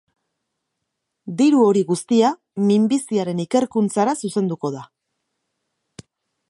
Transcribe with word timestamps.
Diru 1.41 1.59
hori 1.65 1.83
guztia 1.91 2.31
minbiziaren 2.71 3.43
ikerkuntzara 3.45 4.19
zuzenduko 4.25 4.75
da. 4.79 4.83